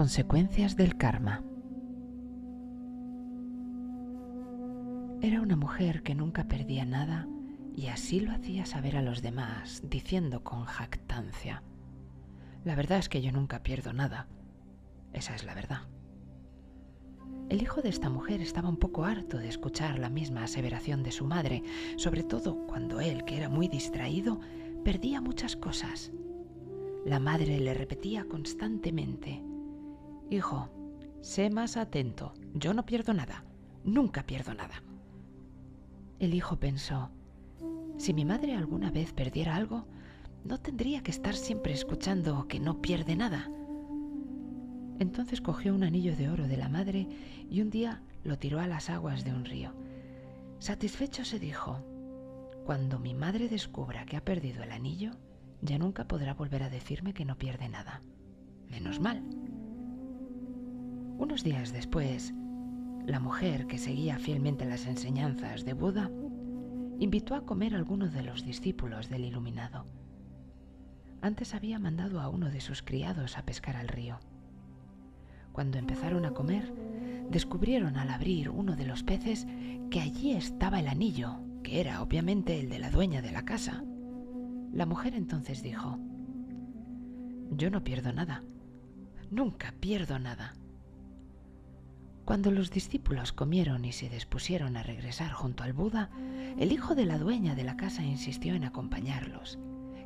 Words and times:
consecuencias 0.00 0.76
del 0.76 0.96
karma. 0.96 1.44
Era 5.20 5.42
una 5.42 5.56
mujer 5.56 6.02
que 6.02 6.14
nunca 6.14 6.48
perdía 6.48 6.86
nada 6.86 7.28
y 7.76 7.88
así 7.88 8.18
lo 8.18 8.32
hacía 8.32 8.64
saber 8.64 8.96
a 8.96 9.02
los 9.02 9.20
demás, 9.20 9.82
diciendo 9.84 10.42
con 10.42 10.64
jactancia, 10.64 11.62
La 12.64 12.76
verdad 12.76 12.98
es 12.98 13.10
que 13.10 13.20
yo 13.20 13.30
nunca 13.30 13.62
pierdo 13.62 13.92
nada. 13.92 14.26
Esa 15.12 15.34
es 15.34 15.44
la 15.44 15.54
verdad. 15.54 15.82
El 17.50 17.60
hijo 17.60 17.82
de 17.82 17.90
esta 17.90 18.08
mujer 18.08 18.40
estaba 18.40 18.70
un 18.70 18.78
poco 18.78 19.04
harto 19.04 19.36
de 19.36 19.48
escuchar 19.50 19.98
la 19.98 20.08
misma 20.08 20.44
aseveración 20.44 21.02
de 21.02 21.12
su 21.12 21.26
madre, 21.26 21.62
sobre 21.96 22.22
todo 22.22 22.66
cuando 22.66 23.02
él, 23.02 23.26
que 23.26 23.36
era 23.36 23.50
muy 23.50 23.68
distraído, 23.68 24.40
perdía 24.82 25.20
muchas 25.20 25.56
cosas. 25.56 26.10
La 27.04 27.20
madre 27.20 27.60
le 27.60 27.74
repetía 27.74 28.24
constantemente, 28.24 29.42
Hijo, 30.30 30.68
sé 31.20 31.50
más 31.50 31.76
atento, 31.76 32.34
yo 32.54 32.72
no 32.72 32.86
pierdo 32.86 33.12
nada, 33.12 33.44
nunca 33.82 34.22
pierdo 34.22 34.54
nada. 34.54 34.82
El 36.20 36.34
hijo 36.34 36.60
pensó, 36.60 37.10
si 37.98 38.14
mi 38.14 38.24
madre 38.24 38.54
alguna 38.54 38.92
vez 38.92 39.12
perdiera 39.12 39.56
algo, 39.56 39.88
no 40.44 40.58
tendría 40.58 41.02
que 41.02 41.10
estar 41.10 41.34
siempre 41.34 41.72
escuchando 41.72 42.46
que 42.46 42.60
no 42.60 42.80
pierde 42.80 43.16
nada. 43.16 43.50
Entonces 45.00 45.40
cogió 45.40 45.74
un 45.74 45.82
anillo 45.82 46.14
de 46.14 46.28
oro 46.28 46.46
de 46.46 46.56
la 46.56 46.68
madre 46.68 47.08
y 47.50 47.60
un 47.60 47.70
día 47.70 48.00
lo 48.22 48.38
tiró 48.38 48.60
a 48.60 48.68
las 48.68 48.88
aguas 48.88 49.24
de 49.24 49.32
un 49.32 49.44
río. 49.44 49.74
Satisfecho 50.60 51.24
se 51.24 51.40
dijo, 51.40 51.80
cuando 52.64 53.00
mi 53.00 53.14
madre 53.14 53.48
descubra 53.48 54.06
que 54.06 54.16
ha 54.16 54.24
perdido 54.24 54.62
el 54.62 54.70
anillo, 54.70 55.10
ya 55.60 55.76
nunca 55.76 56.06
podrá 56.06 56.34
volver 56.34 56.62
a 56.62 56.70
decirme 56.70 57.14
que 57.14 57.24
no 57.24 57.36
pierde 57.36 57.68
nada. 57.68 58.02
Menos 58.68 59.00
mal. 59.00 59.39
Unos 61.20 61.44
días 61.44 61.70
después, 61.74 62.32
la 63.04 63.20
mujer 63.20 63.66
que 63.66 63.76
seguía 63.76 64.18
fielmente 64.18 64.64
las 64.64 64.86
enseñanzas 64.86 65.66
de 65.66 65.74
Buda 65.74 66.10
invitó 66.98 67.34
a 67.34 67.44
comer 67.44 67.74
a 67.74 67.76
alguno 67.76 68.08
de 68.08 68.22
los 68.22 68.42
discípulos 68.42 69.10
del 69.10 69.26
iluminado. 69.26 69.84
Antes 71.20 71.54
había 71.54 71.78
mandado 71.78 72.22
a 72.22 72.30
uno 72.30 72.48
de 72.48 72.62
sus 72.62 72.82
criados 72.82 73.36
a 73.36 73.44
pescar 73.44 73.76
al 73.76 73.88
río. 73.88 74.18
Cuando 75.52 75.76
empezaron 75.76 76.24
a 76.24 76.30
comer, 76.30 76.72
descubrieron 77.28 77.98
al 77.98 78.08
abrir 78.08 78.48
uno 78.48 78.74
de 78.74 78.86
los 78.86 79.02
peces 79.02 79.46
que 79.90 80.00
allí 80.00 80.32
estaba 80.32 80.80
el 80.80 80.88
anillo, 80.88 81.36
que 81.62 81.82
era 81.82 82.00
obviamente 82.00 82.58
el 82.58 82.70
de 82.70 82.78
la 82.78 82.90
dueña 82.90 83.20
de 83.20 83.32
la 83.32 83.44
casa. 83.44 83.84
La 84.72 84.86
mujer 84.86 85.14
entonces 85.14 85.62
dijo, 85.62 85.98
Yo 87.50 87.68
no 87.68 87.84
pierdo 87.84 88.10
nada, 88.10 88.42
nunca 89.30 89.74
pierdo 89.80 90.18
nada. 90.18 90.54
Cuando 92.30 92.52
los 92.52 92.70
discípulos 92.70 93.32
comieron 93.32 93.84
y 93.84 93.90
se 93.90 94.08
dispusieron 94.08 94.76
a 94.76 94.84
regresar 94.84 95.32
junto 95.32 95.64
al 95.64 95.72
Buda, 95.72 96.10
el 96.60 96.70
hijo 96.70 96.94
de 96.94 97.04
la 97.04 97.18
dueña 97.18 97.56
de 97.56 97.64
la 97.64 97.76
casa 97.76 98.04
insistió 98.04 98.54
en 98.54 98.62
acompañarlos. 98.62 99.58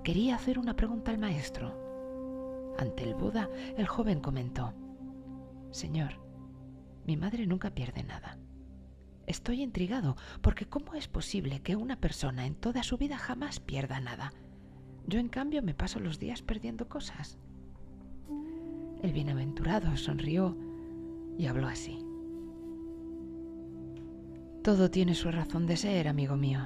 Quería 0.03 0.37
hacer 0.37 0.59
una 0.59 0.75
pregunta 0.75 1.11
al 1.11 1.19
maestro. 1.19 2.73
Ante 2.79 3.03
el 3.05 3.15
Buda, 3.15 3.51
el 3.77 3.87
joven 3.87 4.21
comentó, 4.21 4.73
Señor, 5.71 6.19
mi 7.07 7.19
madre 7.19 7.47
nunca 7.47 7.75
pierde 7.75 8.03
nada. 8.03 8.39
Estoy 9.27 9.61
intrigado 9.61 10.17
porque 10.41 10.65
¿cómo 10.65 10.95
es 10.95 11.09
posible 11.09 11.61
que 11.61 11.77
una 11.77 12.01
persona 12.01 12.47
en 12.47 12.55
toda 12.55 12.85
su 12.85 12.97
vida 12.97 13.19
jamás 13.19 13.61
pierda 13.61 14.01
nada? 14.01 14.33
Yo 15.07 15.19
en 15.19 15.29
cambio 15.29 15.63
me 15.63 15.75
paso 15.75 16.01
los 16.01 16.19
días 16.19 16.41
perdiendo 16.41 16.89
cosas. 16.89 17.37
El 19.03 19.13
bienaventurado 19.13 19.95
sonrió 19.99 20.57
y 21.37 21.49
habló 21.49 21.69
así. 21.69 22.03
Todo 24.65 24.91
tiene 24.91 25.15
su 25.15 25.31
razón 25.31 25.67
de 25.67 25.77
ser, 25.77 26.09
amigo 26.09 26.37
mío. 26.37 26.61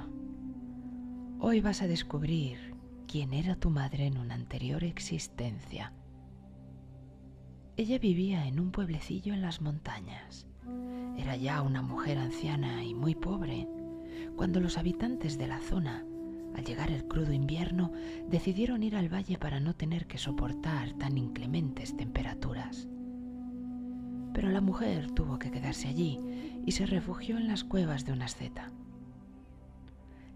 Hoy 1.41 1.61
vas 1.61 1.83
a 1.83 1.89
descubrir 1.89 2.77
quién 3.09 3.33
era 3.33 3.57
tu 3.57 3.71
madre 3.71 4.07
en 4.07 4.19
una 4.19 4.37
anterior 4.37 4.85
existencia. 4.85 5.93
Ella 7.77 7.99
vivía 7.99 8.47
en 8.47 8.61
un 8.61 8.71
pueblecillo 8.71 9.35
en 9.35 9.43
las 9.43 9.61
montañas. 9.61 10.47
Era 11.17 11.35
ya 11.35 11.61
una 11.61 11.83
mujer 11.83 12.19
anciana 12.19 12.85
y 12.85 12.95
muy 12.95 13.17
pobre, 13.17 13.67
cuando 14.37 14.61
los 14.61 14.79
habitantes 14.79 15.37
de 15.37 15.49
la 15.49 15.59
zona, 15.59 16.07
al 16.55 16.65
llegar 16.65 16.93
el 16.93 17.09
crudo 17.09 17.33
invierno, 17.33 17.91
decidieron 18.29 18.85
ir 18.85 18.95
al 18.95 19.13
valle 19.13 19.39
para 19.39 19.59
no 19.59 19.75
tener 19.75 20.07
que 20.07 20.19
soportar 20.19 20.93
tan 20.99 21.19
inclementes 21.19 21.97
temperaturas. 21.97 22.87
Pero 24.39 24.51
la 24.51 24.61
mujer 24.61 25.11
tuvo 25.11 25.41
que 25.41 25.51
quedarse 25.51 25.89
allí 25.89 26.21
y 26.65 26.71
se 26.71 26.87
refugió 26.87 27.39
en 27.39 27.49
las 27.49 27.65
cuevas 27.65 28.05
de 28.05 28.13
una 28.13 28.27
asceta. 28.27 28.71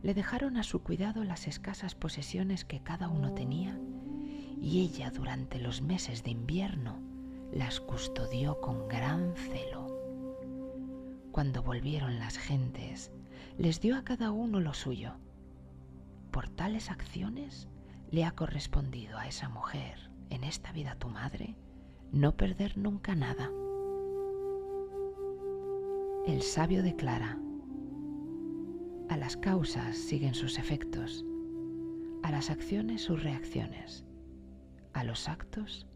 Le 0.03 0.13
dejaron 0.13 0.57
a 0.57 0.65
su 0.65 0.83
cuidado 0.83 1.23
las 1.23 1.47
escasas 1.47 1.95
posesiones 1.95 2.65
que 2.65 2.83
cada 2.83 3.07
uno 3.07 3.33
tenía 3.33 3.79
y 4.61 4.81
ella 4.81 5.13
durante 5.13 5.61
los 5.61 5.83
meses 5.83 6.25
de 6.25 6.33
invierno 6.33 6.99
las 7.53 7.79
custodió 7.79 8.61
con 8.61 8.89
gran 8.89 9.37
celo. 9.37 9.87
Cuando 11.31 11.63
volvieron 11.63 12.19
las 12.19 12.39
gentes, 12.39 13.13
les 13.57 13.81
dio 13.81 13.97
a 13.97 14.03
cada 14.03 14.33
uno 14.33 14.59
lo 14.59 14.75
suyo. 14.75 15.13
Por 16.33 16.49
tales 16.49 16.91
acciones 16.91 17.69
le 18.11 18.25
ha 18.25 18.33
correspondido 18.33 19.17
a 19.17 19.29
esa 19.29 19.49
mujer, 19.49 20.11
en 20.29 20.43
esta 20.43 20.73
vida 20.73 20.97
tu 20.97 21.09
madre, 21.09 21.55
no 22.11 22.37
perder 22.37 22.77
nunca 22.77 23.15
nada. 23.15 23.49
El 26.27 26.41
sabio 26.43 26.85
declara, 26.85 27.37
a 29.09 29.17
las 29.17 29.37
causas 29.37 29.97
siguen 29.97 30.35
sus 30.35 30.57
efectos, 30.57 31.25
a 32.23 32.31
las 32.31 32.49
acciones 32.49 33.03
sus 33.03 33.25
reacciones, 33.25 34.05
a 34.93 35.03
los 35.03 35.29
actos 35.29 35.89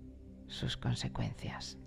sus 0.49 0.77
consecuencias. 0.77 1.79